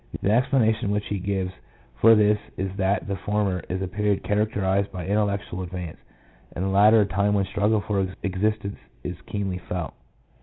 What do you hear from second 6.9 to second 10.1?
a time when the struggle for existence is most keenly felt.